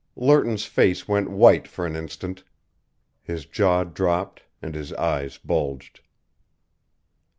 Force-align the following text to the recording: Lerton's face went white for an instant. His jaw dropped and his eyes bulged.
Lerton's 0.15 0.65
face 0.65 1.07
went 1.07 1.29
white 1.29 1.67
for 1.67 1.85
an 1.85 1.95
instant. 1.95 2.43
His 3.21 3.45
jaw 3.45 3.83
dropped 3.83 4.41
and 4.59 4.73
his 4.73 4.91
eyes 4.93 5.37
bulged. 5.37 6.01